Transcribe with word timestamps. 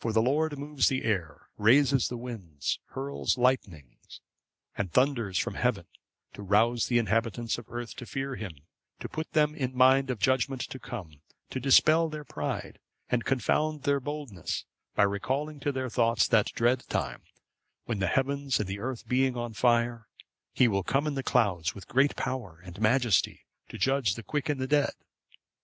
For 0.00 0.12
the 0.12 0.30
Lord 0.30 0.58
moves 0.70 0.86
the 0.86 1.02
air, 1.02 1.48
raises 1.58 2.06
the 2.06 2.16
winds, 2.16 2.78
hurls 2.90 3.36
lightning, 3.36 3.96
and 4.78 4.92
thunders 4.92 5.40
from 5.40 5.54
heaven, 5.54 5.86
to 6.34 6.42
rouse 6.44 6.86
the 6.86 6.98
inhabitants 6.98 7.58
of 7.58 7.66
the 7.66 7.72
earth 7.72 7.96
to 7.96 8.06
fear 8.06 8.36
him; 8.36 8.52
to 9.00 9.08
put 9.08 9.32
them 9.32 9.56
in 9.56 9.74
mind 9.76 10.08
of 10.08 10.20
judgement 10.20 10.60
to 10.62 10.78
come; 10.78 11.20
to 11.50 11.58
dispel 11.58 12.08
their 12.08 12.22
pride, 12.22 12.78
and 13.08 13.24
confound 13.24 13.82
their 13.82 13.98
boldness, 13.98 14.64
by 14.94 15.02
recalling 15.02 15.58
to 15.58 15.72
their 15.72 15.88
thoughts 15.90 16.28
that 16.28 16.46
dread 16.54 16.86
time, 16.88 17.22
when 17.86 17.98
the 17.98 18.06
heavens 18.06 18.60
and 18.60 18.68
the 18.68 18.78
earth 18.78 19.08
being 19.08 19.36
on 19.36 19.52
fire, 19.52 20.06
He 20.52 20.68
will 20.68 20.84
come 20.84 21.08
in 21.08 21.14
the 21.14 21.24
clouds, 21.24 21.74
with 21.74 21.88
great 21.88 22.14
power 22.14 22.60
and 22.64 22.80
majesty, 22.80 23.46
to 23.70 23.78
judge 23.78 24.14
the 24.14 24.22
quick 24.22 24.48
and 24.48 24.60
the 24.60 24.68
dead. 24.68 24.92